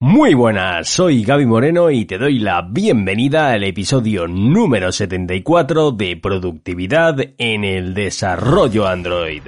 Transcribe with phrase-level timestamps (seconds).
[0.00, 6.16] Muy buenas, soy Gaby Moreno y te doy la bienvenida al episodio número 74 de
[6.16, 9.42] Productividad en el Desarrollo Android.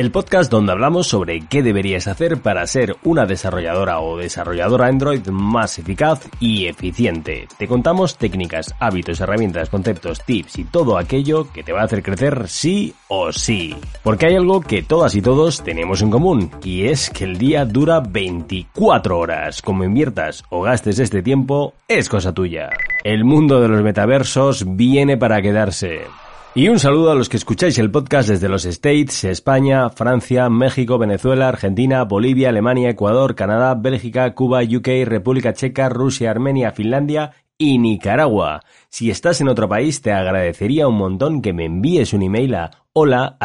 [0.00, 5.26] El podcast donde hablamos sobre qué deberías hacer para ser una desarrolladora o desarrolladora Android
[5.26, 7.46] más eficaz y eficiente.
[7.58, 12.02] Te contamos técnicas, hábitos, herramientas, conceptos, tips y todo aquello que te va a hacer
[12.02, 13.76] crecer sí o sí.
[14.02, 17.66] Porque hay algo que todas y todos tenemos en común y es que el día
[17.66, 19.60] dura 24 horas.
[19.60, 22.70] Como inviertas o gastes este tiempo, es cosa tuya.
[23.04, 26.06] El mundo de los metaversos viene para quedarse.
[26.52, 30.98] Y un saludo a los que escucháis el podcast desde los States, España, Francia, México,
[30.98, 37.78] Venezuela, Argentina, Bolivia, Alemania, Ecuador, Canadá, Bélgica, Cuba, UK, República Checa, Rusia, Armenia, Finlandia y
[37.78, 38.64] Nicaragua.
[38.88, 42.70] Si estás en otro país, te agradecería un montón que me envíes un email a
[42.94, 43.38] hola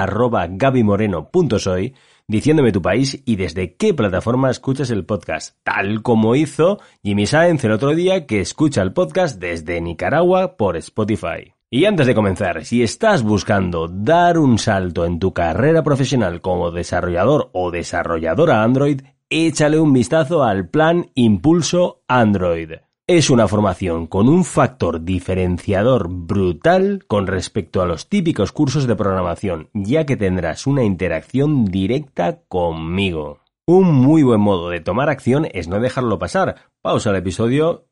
[2.27, 7.63] diciéndome tu país y desde qué plataforma escuchas el podcast, tal como hizo Jimmy Sáenz
[7.65, 11.54] el otro día que escucha el podcast desde Nicaragua por Spotify.
[11.75, 16.71] Y antes de comenzar, si estás buscando dar un salto en tu carrera profesional como
[16.71, 22.75] desarrollador o desarrolladora Android, échale un vistazo al plan Impulso Android.
[23.07, 28.95] Es una formación con un factor diferenciador brutal con respecto a los típicos cursos de
[28.95, 33.41] programación, ya que tendrás una interacción directa conmigo.
[33.67, 36.55] Un muy buen modo de tomar acción es no dejarlo pasar.
[36.81, 37.89] Pausa el episodio,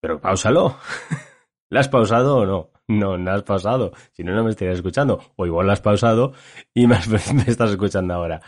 [0.00, 0.76] pero pausalo.
[1.68, 2.70] ¿La has pausado o no?
[2.88, 3.92] No, no has pausado.
[4.12, 5.20] Si no, no me estarías escuchando.
[5.36, 6.32] O igual lo has pausado
[6.72, 6.96] y me,
[7.46, 8.40] estás escuchando ahora.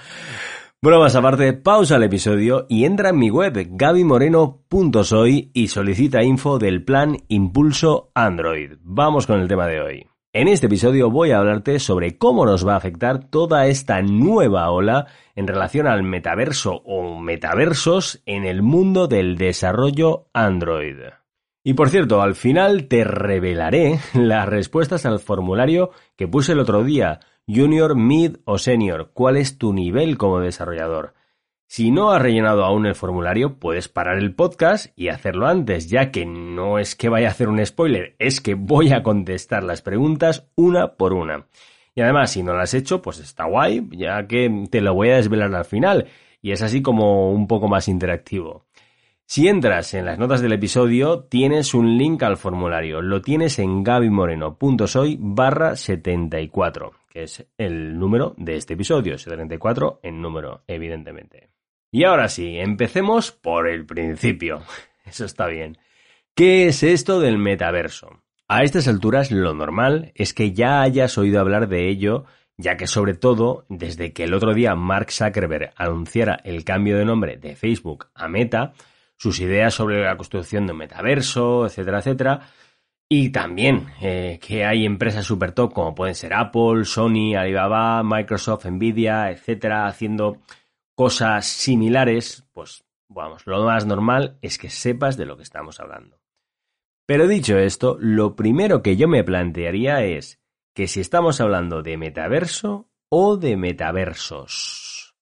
[0.81, 6.61] Bueno, más aparte, pausa el episodio y entra en mi web gabimoreno.soy y solicita info
[6.61, 8.75] del plan Impulso Android.
[8.83, 10.07] Vamos con el tema de hoy.
[10.33, 14.71] En este episodio voy a hablarte sobre cómo nos va a afectar toda esta nueva
[14.71, 20.99] ola en relación al metaverso o metaversos en el mundo del desarrollo Android.
[21.69, 26.83] Y por cierto, al final te revelaré las respuestas al formulario que puse el otro
[26.83, 31.12] día, Junior, Mid o Senior, cuál es tu nivel como desarrollador.
[31.67, 36.11] Si no has rellenado aún el formulario, puedes parar el podcast y hacerlo antes, ya
[36.11, 39.83] que no es que vaya a hacer un spoiler, es que voy a contestar las
[39.83, 41.49] preguntas una por una.
[41.95, 45.11] Y además, si no lo has hecho, pues está guay, ya que te lo voy
[45.11, 46.07] a desvelar al final,
[46.41, 48.65] y es así como un poco más interactivo.
[49.31, 53.03] Si entras en las notas del episodio, tienes un link al formulario.
[53.03, 60.22] Lo tienes en gabimoreno.soy barra 74, que es el número de este episodio, 74 en
[60.22, 61.50] número, evidentemente.
[61.91, 64.62] Y ahora sí, empecemos por el principio.
[65.05, 65.77] Eso está bien.
[66.34, 68.22] ¿Qué es esto del metaverso?
[68.49, 72.25] A estas alturas lo normal es que ya hayas oído hablar de ello,
[72.56, 77.05] ya que sobre todo desde que el otro día Mark Zuckerberg anunciara el cambio de
[77.05, 78.72] nombre de Facebook a Meta,
[79.19, 82.41] sus ideas sobre la construcción de un metaverso, etcétera, etcétera.
[83.11, 88.67] Y también eh, que hay empresas super top como pueden ser Apple, Sony, Alibaba, Microsoft,
[88.67, 90.39] Nvidia, etcétera, haciendo
[90.95, 96.21] cosas similares, pues vamos, lo más normal es que sepas de lo que estamos hablando.
[97.07, 100.41] Pero dicho esto, lo primero que yo me plantearía es
[100.75, 105.17] que si estamos hablando de metaverso o de metaversos.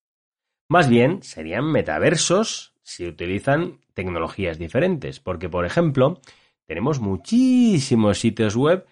[0.69, 6.21] Más bien, serían metaversos si utilizan tecnologías diferentes, porque por ejemplo,
[6.67, 8.87] tenemos muchísimos sitios web,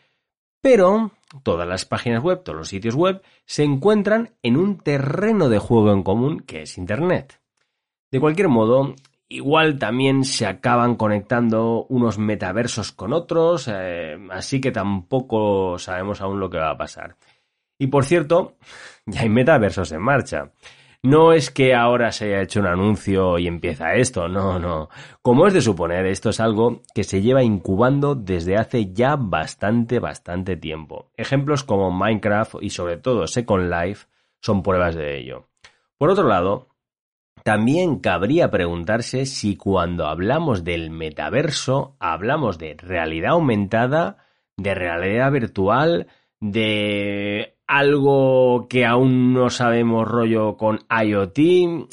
[0.61, 1.13] pero
[1.45, 5.93] todas las páginas web, todos los sitios web se encuentran en un terreno de juego
[5.93, 7.41] en común que es Internet.
[8.11, 8.97] De cualquier modo,
[9.29, 16.41] igual también se acaban conectando unos metaversos con otros, eh, así que tampoco sabemos aún
[16.41, 17.17] lo que va a pasar.
[17.79, 18.57] Y por cierto,
[19.07, 20.51] ya hay metaversos en marcha.
[21.05, 24.89] No es que ahora se haya hecho un anuncio y empieza esto, no, no.
[25.21, 29.99] Como es de suponer, esto es algo que se lleva incubando desde hace ya bastante,
[29.99, 31.11] bastante tiempo.
[31.19, 34.07] Ejemplos como Minecraft y sobre todo Second Life
[34.41, 35.51] son pruebas de ello.
[35.99, 36.69] Por otro lado,
[37.43, 44.25] también cabría preguntarse si cuando hablamos del metaverso hablamos de realidad aumentada,
[44.57, 46.07] de realidad virtual,
[46.41, 51.39] de algo que aún no sabemos rollo con IoT.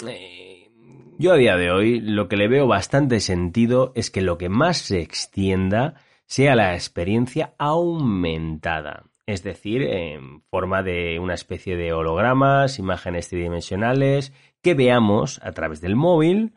[0.08, 0.70] Eh,
[1.18, 4.50] yo a día de hoy lo que le veo bastante sentido es que lo que
[4.50, 5.96] más se extienda
[6.26, 9.04] sea la experiencia aumentada.
[9.26, 15.80] Es decir, en forma de una especie de hologramas, imágenes tridimensionales que veamos a través
[15.80, 16.54] del móvil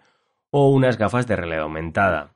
[0.51, 2.35] o unas gafas de realidad aumentada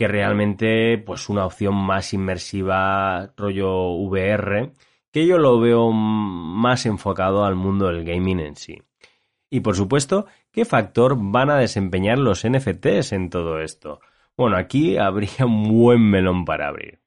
[0.00, 4.72] que realmente pues una opción más inmersiva rollo VR
[5.12, 8.82] que yo lo veo más enfocado al mundo del gaming en sí.
[9.50, 14.00] Y por supuesto, ¿qué factor van a desempeñar los NFTs en todo esto?
[14.36, 17.00] Bueno, aquí habría un buen melón para abrir.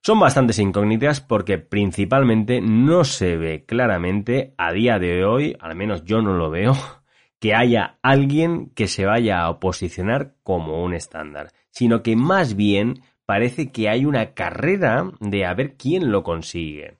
[0.00, 6.04] Son bastantes incógnitas porque principalmente no se ve claramente a día de hoy, al menos
[6.04, 6.74] yo no lo veo,
[7.40, 13.02] que haya alguien que se vaya a posicionar como un estándar, sino que más bien
[13.26, 16.97] parece que hay una carrera de a ver quién lo consigue.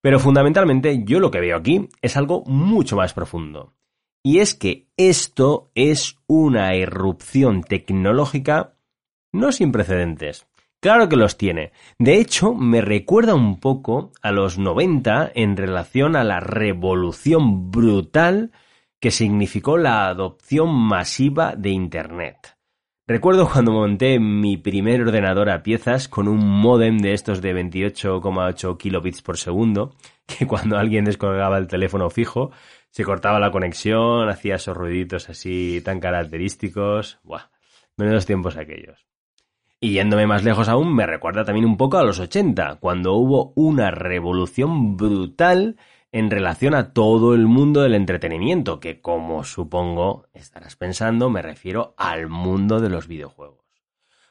[0.00, 3.74] Pero fundamentalmente yo lo que veo aquí es algo mucho más profundo.
[4.22, 8.74] Y es que esto es una irrupción tecnológica
[9.32, 10.46] no sin precedentes.
[10.80, 11.72] Claro que los tiene.
[11.98, 18.52] De hecho, me recuerda un poco a los 90 en relación a la revolución brutal
[19.00, 22.57] que significó la adopción masiva de Internet.
[23.08, 28.76] Recuerdo cuando monté mi primer ordenador a piezas con un modem de estos de 28,8
[28.76, 29.94] kilobits por segundo,
[30.26, 32.50] que cuando alguien descolgaba el teléfono fijo,
[32.90, 37.18] se cortaba la conexión, hacía esos ruiditos así tan característicos.
[37.22, 37.48] Buah,
[37.96, 39.06] menudos tiempos aquellos.
[39.80, 43.54] Y yéndome más lejos aún, me recuerda también un poco a los 80, cuando hubo
[43.56, 45.76] una revolución brutal
[46.12, 51.94] en relación a todo el mundo del entretenimiento, que como supongo estarás pensando, me refiero
[51.96, 53.58] al mundo de los videojuegos.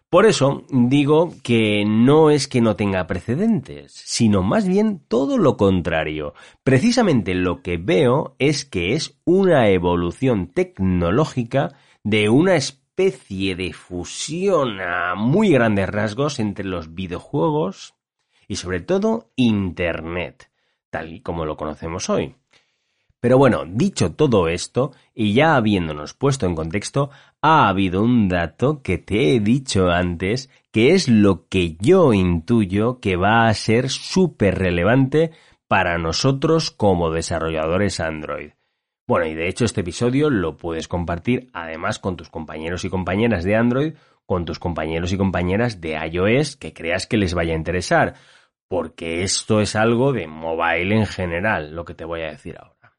[0.10, 5.58] Por eso digo que no es que no tenga precedentes, sino más bien todo lo
[5.58, 6.34] contrario.
[6.64, 11.76] Precisamente lo que veo es que es una evolución tecnológica
[12.06, 17.94] de una especie de fusión a muy grandes rasgos entre los videojuegos
[18.48, 20.47] y sobre todo Internet,
[20.90, 22.36] tal y como lo conocemos hoy.
[23.20, 27.10] Pero bueno, dicho todo esto, y ya habiéndonos puesto en contexto,
[27.42, 33.00] ha habido un dato que te he dicho antes, que es lo que yo intuyo
[33.00, 35.32] que va a ser súper relevante
[35.68, 38.52] para nosotros como desarrolladores Android.
[39.08, 43.44] Bueno, y de hecho este episodio lo puedes compartir además con tus compañeros y compañeras
[43.44, 43.94] de Android,
[44.26, 48.16] con tus compañeros y compañeras de iOS que creas que les vaya a interesar,
[48.68, 52.98] porque esto es algo de mobile en general, lo que te voy a decir ahora.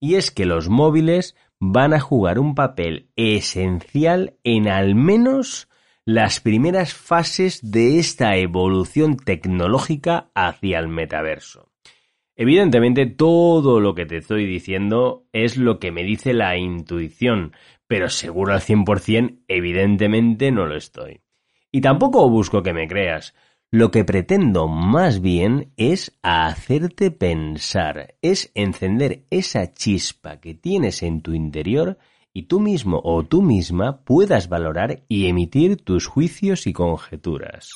[0.00, 5.68] Y es que los móviles van a jugar un papel esencial en al menos
[6.04, 11.72] las primeras fases de esta evolución tecnológica hacia el metaverso.
[12.36, 17.52] Evidentemente todo lo que te estoy diciendo es lo que me dice la intuición,
[17.86, 21.22] pero seguro al 100% evidentemente no lo estoy.
[21.72, 23.34] Y tampoco busco que me creas.
[23.72, 31.20] Lo que pretendo más bien es hacerte pensar, es encender esa chispa que tienes en
[31.20, 31.98] tu interior
[32.32, 37.72] y tú mismo o tú misma puedas valorar y emitir tus juicios y conjeturas.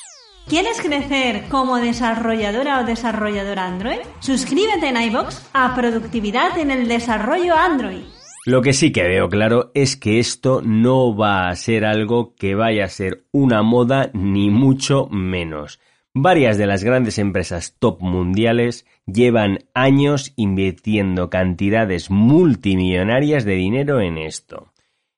[0.47, 3.99] ¿Quieres crecer como desarrolladora o desarrollador Android?
[4.21, 8.03] Suscríbete en iBox a Productividad en el Desarrollo Android.
[8.43, 12.55] Lo que sí que veo claro es que esto no va a ser algo que
[12.55, 15.79] vaya a ser una moda ni mucho menos.
[16.13, 24.17] Varias de las grandes empresas top mundiales llevan años invirtiendo cantidades multimillonarias de dinero en
[24.17, 24.73] esto.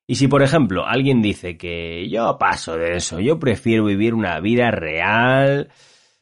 [0.05, 4.39] Y si, por ejemplo, alguien dice que yo paso de eso, yo prefiero vivir una
[4.41, 5.69] vida real,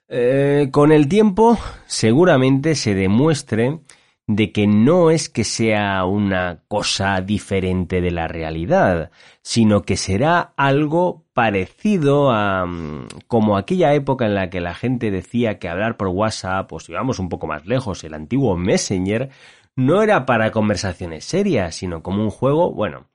[0.08, 1.58] eh, con el tiempo
[1.88, 3.80] seguramente se demuestre
[4.28, 10.54] de que no es que sea una cosa diferente de la realidad, sino que será
[10.56, 15.98] algo parecido a mm, como aquella época en la que la gente decía que hablar
[15.98, 19.30] por WhatsApp, o si vamos un poco más lejos, el antiguo Messenger,
[19.76, 23.08] no era para conversaciones serias, sino como un juego, bueno,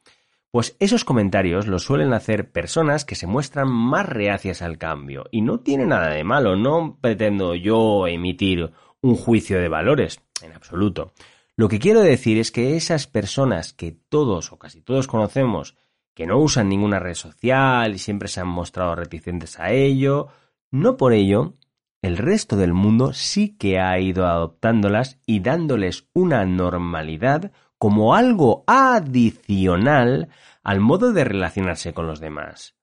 [0.50, 5.26] pues esos comentarios los suelen hacer personas que se muestran más reacias al cambio.
[5.30, 8.72] Y no tiene nada de malo, no pretendo yo emitir
[9.02, 11.12] un juicio de valores, en absoluto.
[11.57, 15.76] Lo que quiero decir es que esas personas que todos o casi todos conocemos,
[16.14, 20.28] que no usan ninguna red social y siempre se han mostrado reticentes a ello,
[20.71, 21.55] no por ello,
[22.02, 28.64] el resto del mundo sí que ha ido adoptándolas y dándoles una normalidad como algo
[28.66, 30.28] adicional
[30.62, 32.75] al modo de relacionarse con los demás.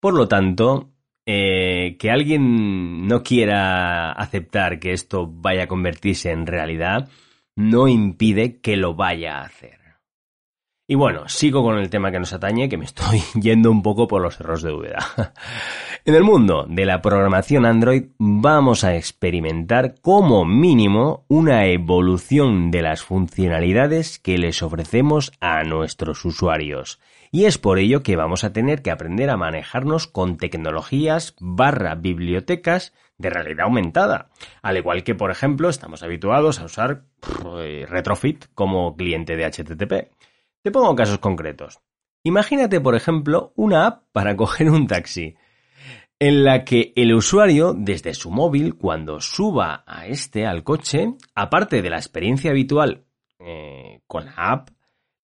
[0.00, 0.91] Por lo tanto,
[1.26, 7.08] eh, que alguien no quiera aceptar que esto vaya a convertirse en realidad
[7.54, 9.78] no impide que lo vaya a hacer.
[10.88, 14.08] Y bueno, sigo con el tema que nos atañe, que me estoy yendo un poco
[14.08, 15.32] por los cerros de Úbeda.
[16.04, 22.82] En el mundo de la programación Android vamos a experimentar como mínimo una evolución de
[22.82, 26.98] las funcionalidades que les ofrecemos a nuestros usuarios.
[27.30, 31.94] Y es por ello que vamos a tener que aprender a manejarnos con tecnologías barra
[31.94, 34.30] bibliotecas de realidad aumentada.
[34.60, 37.04] Al igual que, por ejemplo, estamos habituados a usar
[37.58, 40.10] eh, Retrofit como cliente de HTTP.
[40.62, 41.78] Te pongo casos concretos.
[42.24, 45.36] Imagínate, por ejemplo, una app para coger un taxi,
[46.22, 51.82] en la que el usuario, desde su móvil, cuando suba a este al coche, aparte
[51.82, 53.02] de la experiencia habitual
[53.40, 54.68] eh, con la app,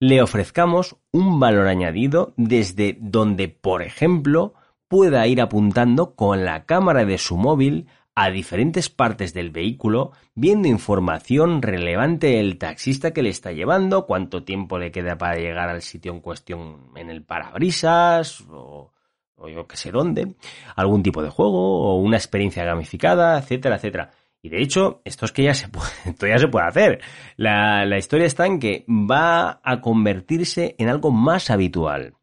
[0.01, 4.55] le ofrezcamos un valor añadido desde donde, por ejemplo,
[4.89, 7.87] pueda ir apuntando con la cámara de su móvil
[8.17, 14.43] a diferentes partes del vehículo, viendo información relevante del taxista que le está llevando, cuánto
[14.43, 18.45] tiempo le queda para llegar al sitio en cuestión en el parabrisas
[19.39, 20.35] o, yo que sé dónde,
[20.77, 24.11] algún tipo de juego o una experiencia gamificada, etcétera, etcétera.
[24.41, 27.01] Y de hecho, esto es que ya se puede, esto ya se puede hacer.
[27.37, 32.15] La, la historia está en que va a convertirse en algo más habitual.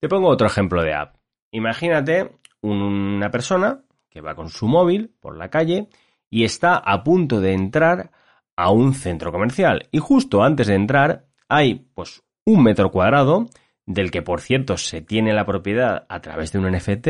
[0.00, 1.16] Te pongo otro ejemplo de app.
[1.50, 5.88] Imagínate una persona que va con su móvil por la calle
[6.30, 8.10] y está a punto de entrar
[8.56, 9.88] a un centro comercial.
[9.92, 13.46] Y justo antes de entrar hay pues un metro cuadrado,
[13.86, 17.08] del que por cierto se tiene la propiedad a través de un NFT,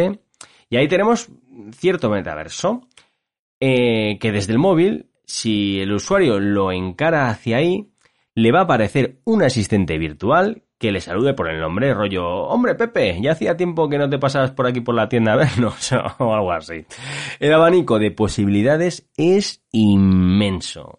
[0.68, 1.28] y ahí tenemos
[1.72, 2.82] cierto metaverso,
[3.60, 7.90] eh, que desde el móvil, si el usuario lo encara hacia ahí,
[8.34, 12.74] le va a aparecer un asistente virtual que le salude por el nombre, rollo, hombre
[12.74, 15.90] Pepe, ya hacía tiempo que no te pasabas por aquí por la tienda a vernos
[16.18, 16.84] o algo así.
[17.40, 20.98] El abanico de posibilidades es inmenso.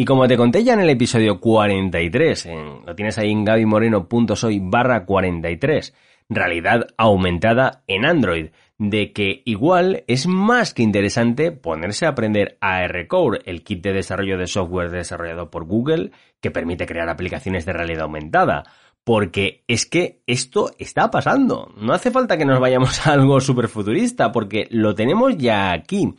[0.00, 4.60] Y como te conté ya en el episodio 43, en, lo tienes ahí en gabimoreno.soy
[4.62, 5.92] barra 43,
[6.28, 13.40] realidad aumentada en Android, de que igual es más que interesante ponerse a aprender ARCore,
[13.44, 18.02] el kit de desarrollo de software desarrollado por Google, que permite crear aplicaciones de realidad
[18.02, 18.62] aumentada,
[19.02, 21.74] porque es que esto está pasando.
[21.76, 26.14] No hace falta que nos vayamos a algo súper futurista, porque lo tenemos ya aquí.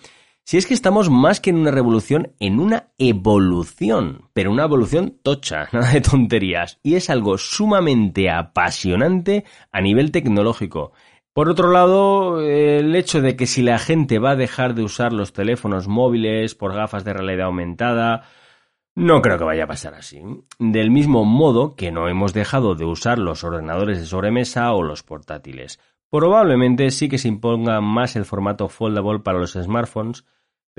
[0.50, 5.20] Si es que estamos más que en una revolución, en una evolución, pero una evolución
[5.22, 10.92] tocha, nada de tonterías, y es algo sumamente apasionante a nivel tecnológico.
[11.34, 15.14] Por otro lado, el hecho de que si la gente va a dejar de usar
[15.14, 18.24] los teléfonos móviles por gafas de realidad aumentada,
[18.96, 20.20] no creo que vaya a pasar así.
[20.58, 25.04] Del mismo modo que no hemos dejado de usar los ordenadores de sobremesa o los
[25.04, 25.80] portátiles.
[26.10, 30.26] Probablemente sí que se imponga más el formato foldable para los smartphones,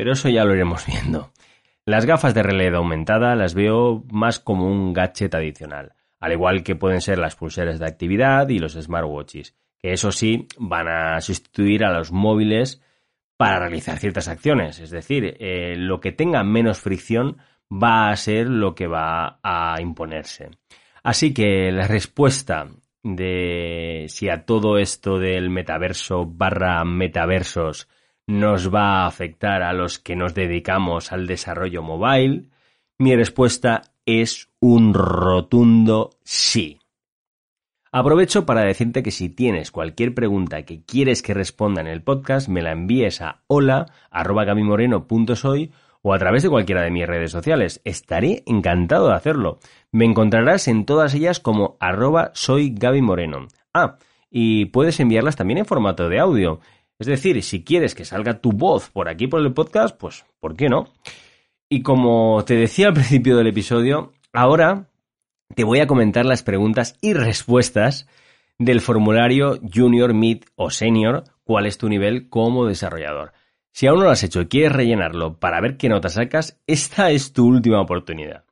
[0.00, 1.30] pero eso ya lo iremos viendo.
[1.84, 6.74] Las gafas de realidad aumentada las veo más como un gadget adicional, al igual que
[6.74, 11.84] pueden ser las pulseras de actividad y los smartwatches, que eso sí van a sustituir
[11.84, 12.80] a los móviles
[13.36, 17.36] para realizar ciertas acciones, es decir, eh, lo que tenga menos fricción
[17.70, 20.48] va a ser lo que va a imponerse.
[21.02, 22.68] Así que la respuesta
[23.02, 27.86] de si a todo esto del metaverso barra metaversos
[28.30, 32.44] nos va a afectar a los que nos dedicamos al desarrollo mobile,
[32.98, 36.78] mi respuesta es un rotundo sí.
[37.92, 42.46] Aprovecho para decirte que si tienes cualquier pregunta que quieres que responda en el podcast,
[42.48, 45.72] me la envíes a hola.gabimoreno.soy
[46.02, 47.80] o a través de cualquiera de mis redes sociales.
[47.84, 49.58] Estaré encantado de hacerlo.
[49.90, 52.76] Me encontrarás en todas ellas como arroba soy.
[53.74, 53.96] Ah,
[54.30, 56.60] y puedes enviarlas también en formato de audio.
[57.00, 60.54] Es decir, si quieres que salga tu voz por aquí por el podcast, pues ¿por
[60.54, 60.92] qué no?
[61.66, 64.90] Y como te decía al principio del episodio, ahora
[65.54, 68.06] te voy a comentar las preguntas y respuestas
[68.58, 73.32] del formulario Junior, Mid o Senior, cuál es tu nivel como desarrollador.
[73.72, 77.10] Si aún no lo has hecho y quieres rellenarlo para ver qué nota sacas, esta
[77.10, 78.44] es tu última oportunidad.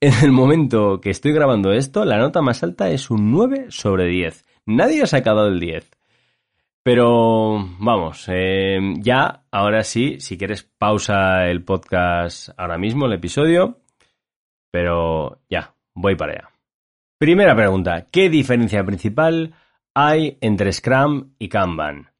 [0.00, 4.06] En el momento que estoy grabando esto, la nota más alta es un 9 sobre
[4.06, 4.44] 10.
[4.66, 5.90] Nadie ha sacado el 10.
[6.82, 13.80] Pero vamos, eh, ya, ahora sí, si quieres pausa el podcast ahora mismo, el episodio.
[14.72, 16.50] Pero ya, voy para allá.
[17.18, 19.52] Primera pregunta, ¿qué diferencia principal
[19.94, 22.12] hay entre Scrum y Kanban?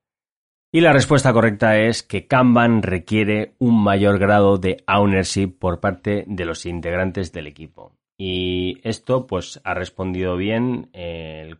[0.72, 6.24] Y la respuesta correcta es que Kanban requiere un mayor grado de ownership por parte
[6.28, 7.96] de los integrantes del equipo.
[8.18, 11.56] Y esto pues ha respondido bien el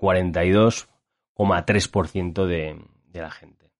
[1.41, 3.71] 42,3% de, de la gente.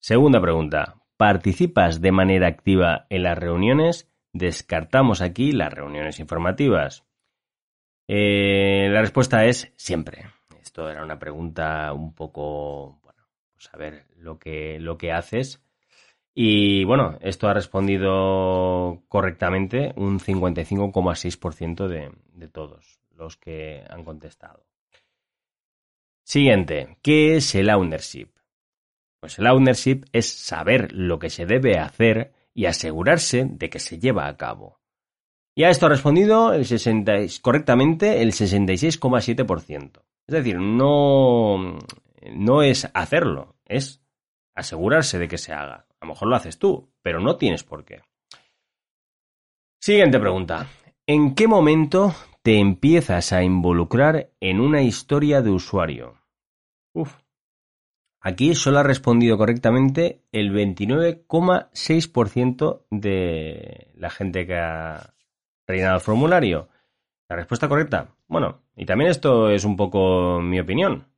[0.00, 0.96] Segunda pregunta.
[1.16, 4.10] ¿Participas de manera activa en las reuniones?
[4.32, 7.04] Descartamos aquí las reuniones informativas.
[8.08, 10.26] Eh, la respuesta es siempre.
[10.60, 13.00] Esto era una pregunta un poco
[13.56, 15.64] saber lo que, lo que haces.
[16.34, 24.64] Y bueno, esto ha respondido correctamente un 55,6% de, de todos los que han contestado.
[26.32, 28.30] Siguiente, ¿qué es el ownership?
[29.20, 33.98] Pues el ownership es saber lo que se debe hacer y asegurarse de que se
[33.98, 34.80] lleva a cabo.
[35.54, 40.04] Y a esto ha respondido el 60, correctamente el 66,7%.
[40.26, 41.78] Es decir, no,
[42.34, 44.02] no es hacerlo, es
[44.54, 45.84] asegurarse de que se haga.
[46.00, 48.00] A lo mejor lo haces tú, pero no tienes por qué.
[49.82, 50.66] Siguiente pregunta.
[51.06, 56.21] ¿En qué momento te empiezas a involucrar en una historia de usuario?
[56.94, 57.12] Uf.
[58.20, 65.12] Aquí solo ha respondido correctamente el 29,6% de la gente que ha
[65.66, 66.68] rellenado el formulario.
[67.28, 68.14] La respuesta correcta.
[68.28, 71.08] Bueno, y también esto es un poco mi opinión.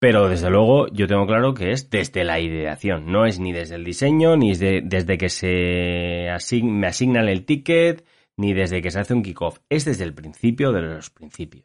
[0.00, 3.76] Pero desde luego yo tengo claro que es desde la ideación, no es ni desde
[3.76, 6.32] el diseño, ni desde que se
[6.62, 8.04] me asignan el ticket,
[8.36, 11.64] ni desde que se hace un kickoff, es desde el principio de los principios.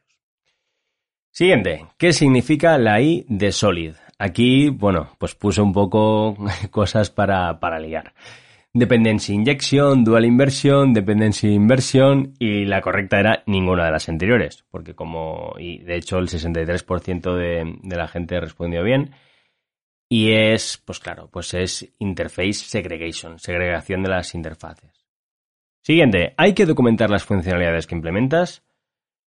[1.32, 3.94] Siguiente, ¿qué significa la I de Solid?
[4.18, 6.36] Aquí, bueno, pues puse un poco
[6.72, 8.14] cosas para, para liar.
[8.74, 14.94] Dependency Injection, Dual Inversion, Dependency Inversion y la correcta era ninguna de las anteriores, porque
[14.94, 19.12] como, y de hecho el 63% de, de la gente respondió bien,
[20.08, 25.06] y es, pues claro, pues es Interface Segregation, segregación de las interfaces.
[25.82, 28.64] Siguiente, hay que documentar las funcionalidades que implementas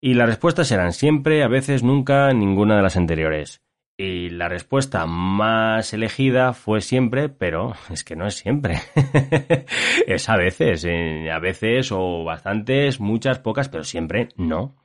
[0.01, 3.61] y las respuestas serán siempre, a veces, nunca, ninguna de las anteriores.
[3.97, 8.75] Y la respuesta más elegida fue siempre, pero es que no es siempre.
[10.07, 14.77] es a veces, eh, a veces o bastantes, muchas, pocas, pero siempre no.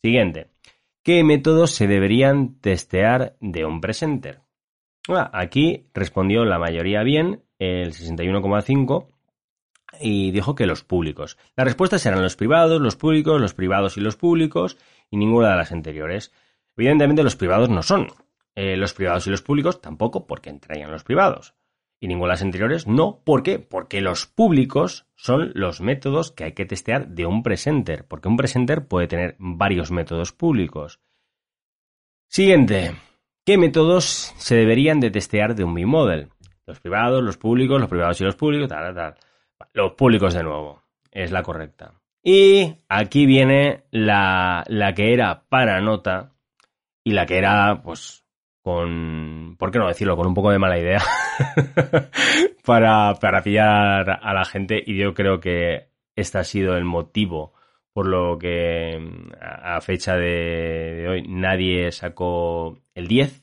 [0.00, 0.46] Siguiente.
[1.04, 4.42] ¿Qué métodos se deberían testear de un presenter?
[5.08, 9.08] Ah, aquí respondió la mayoría bien, el 61,5,
[10.00, 11.38] y dijo que los públicos.
[11.56, 14.78] Las respuestas eran los privados, los públicos, los privados y los públicos,
[15.10, 16.32] y ninguna de las anteriores.
[16.76, 18.08] Evidentemente los privados no son.
[18.54, 21.54] Eh, los privados y los públicos tampoco, porque entrarían los privados.
[22.00, 23.22] Y ninguna de las anteriores no.
[23.24, 23.58] ¿Por qué?
[23.58, 28.36] Porque los públicos son los métodos que hay que testear de un presenter, porque un
[28.36, 31.00] presenter puede tener varios métodos públicos.
[32.28, 32.96] Siguiente.
[33.44, 36.28] ¿Qué métodos se deberían de testear de un B-Model?
[36.66, 39.14] Los privados, los públicos, los privados y los públicos, tal, tal.
[39.72, 40.82] Los públicos de nuevo.
[41.10, 41.94] Es la correcta.
[42.22, 46.32] Y aquí viene la, la que era para nota
[47.04, 48.24] y la que era, pues,
[48.62, 50.16] con, ¿por qué no decirlo?
[50.16, 51.02] Con un poco de mala idea
[52.64, 57.52] para, para pillar a la gente y yo creo que este ha sido el motivo
[57.92, 58.98] por lo que
[59.40, 63.41] a fecha de, hoy nadie sacó el 10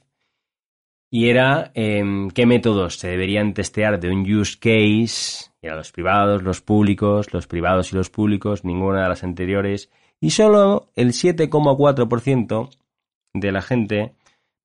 [1.11, 6.43] y era em, qué métodos se deberían testear de un use case, y los privados,
[6.43, 9.89] los públicos, los privados y los públicos, ninguna de las anteriores,
[10.21, 12.69] y solo el 7,4%
[13.33, 14.13] de la gente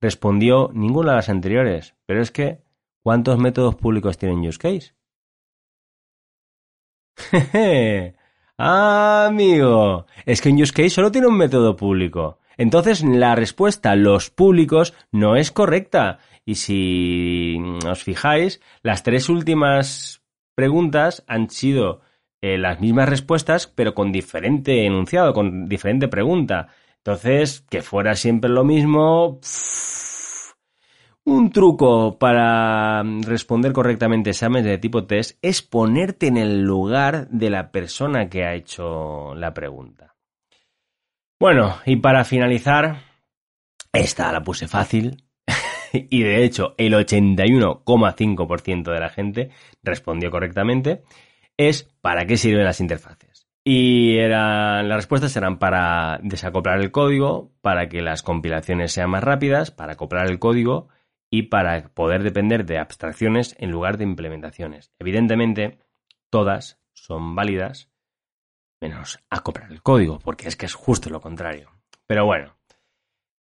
[0.00, 1.94] respondió ninguna de las anteriores.
[2.06, 2.60] Pero es que,
[3.02, 4.94] ¿cuántos métodos públicos tienen use case?
[8.58, 12.38] ah, amigo, es que un use case solo tiene un método público.
[12.56, 16.18] Entonces la respuesta los públicos no es correcta.
[16.44, 17.56] Y si
[17.88, 20.22] os fijáis, las tres últimas
[20.54, 22.00] preguntas han sido
[22.40, 26.68] eh, las mismas respuestas, pero con diferente enunciado, con diferente pregunta.
[26.98, 29.40] Entonces, que fuera siempre lo mismo.
[31.26, 37.48] Un truco para responder correctamente exámenes de tipo test es ponerte en el lugar de
[37.48, 40.13] la persona que ha hecho la pregunta.
[41.44, 43.02] Bueno, y para finalizar,
[43.92, 45.24] esta la puse fácil.
[45.92, 49.50] y de hecho, el 81,5% de la gente
[49.82, 51.02] respondió correctamente.
[51.58, 53.46] Es ¿para qué sirven las interfaces?
[53.62, 59.70] Y las respuestas eran para desacoplar el código, para que las compilaciones sean más rápidas,
[59.70, 60.88] para acoplar el código
[61.28, 64.92] y para poder depender de abstracciones en lugar de implementaciones.
[64.98, 65.76] Evidentemente,
[66.30, 67.90] todas son válidas,
[68.88, 71.70] menos acoplar el código, porque es que es justo lo contrario.
[72.06, 72.54] Pero bueno,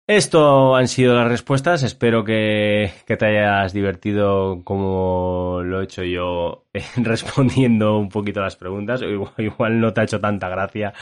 [0.06, 1.82] esto han sido las respuestas.
[1.82, 8.56] Espero que, te hayas divertido como lo he hecho yo respondiendo un poquito a las
[8.56, 9.00] preguntas.
[9.38, 10.92] Igual, no te ha hecho tanta gracia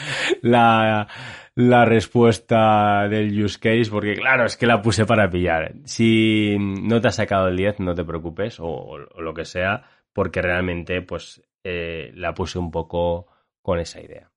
[0.43, 1.09] la,
[1.57, 5.75] respuesta del use case, porque claro, es que la puse para pillar.
[5.85, 10.43] Si no te has sacado el 10, no te preocupes, o, lo que sea, porque
[10.43, 13.27] realmente pues eh, la puse un poco
[13.63, 14.32] con esa idea.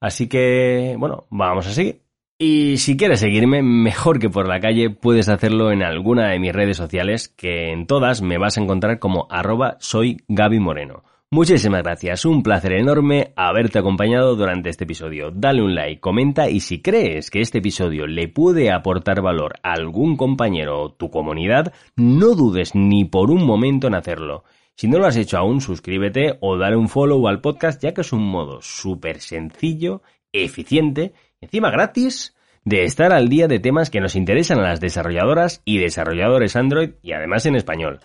[0.00, 2.02] Así que, bueno, vamos a seguir.
[2.38, 6.52] Y si quieres seguirme, mejor que por la calle, puedes hacerlo en alguna de mis
[6.52, 11.02] redes sociales, que en todas me vas a encontrar como arroba soy Gaby Moreno.
[11.30, 15.32] Muchísimas gracias, un placer enorme haberte acompañado durante este episodio.
[15.32, 19.72] Dale un like, comenta y si crees que este episodio le puede aportar valor a
[19.72, 24.44] algún compañero o tu comunidad, no dudes ni por un momento en hacerlo.
[24.76, 28.02] Si no lo has hecho aún, suscríbete o dale un follow al podcast ya que
[28.02, 34.02] es un modo súper sencillo, eficiente, encima gratis, de estar al día de temas que
[34.02, 38.00] nos interesan a las desarrolladoras y desarrolladores Android y además en español.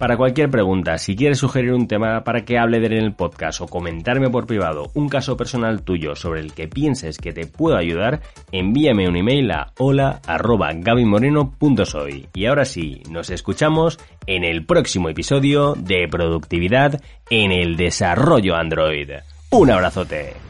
[0.00, 3.12] Para cualquier pregunta, si quieres sugerir un tema para que hable de él en el
[3.12, 7.46] podcast o comentarme por privado un caso personal tuyo sobre el que pienses que te
[7.46, 12.28] puedo ayudar, envíame un email a hola@gabimoreno.soy.
[12.32, 19.10] Y ahora sí, nos escuchamos en el próximo episodio de Productividad en el Desarrollo Android.
[19.50, 20.49] Un abrazote.